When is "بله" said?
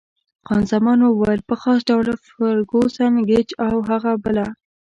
4.23-4.45